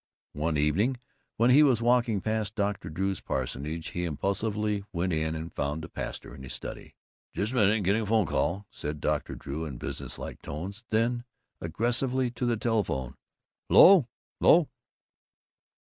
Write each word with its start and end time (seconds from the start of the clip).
One 0.33 0.57
evening 0.57 0.97
when 1.37 1.51
he 1.51 1.61
was 1.61 1.79
walking 1.79 2.21
past 2.21 2.55
Dr. 2.55 2.89
Drew's 2.89 3.21
parsonage 3.21 3.89
he 3.89 4.03
impulsively 4.05 4.83
went 4.91 5.13
in 5.13 5.35
and 5.35 5.53
found 5.53 5.83
the 5.83 5.89
pastor 5.89 6.33
in 6.33 6.41
his 6.41 6.53
study. 6.53 6.95
"Jus' 7.35 7.53
minute 7.53 7.83
getting 7.83 8.07
'phone 8.07 8.25
call," 8.25 8.65
said 8.71 8.99
Dr. 8.99 9.35
Drew 9.35 9.63
in 9.63 9.77
business 9.77 10.17
like 10.17 10.41
tones, 10.41 10.83
then, 10.89 11.23
aggressively, 11.61 12.31
to 12.31 12.47
the 12.47 12.57
telephone: 12.57 13.13
"'Lo 13.69 14.07
'lo! 14.39 14.69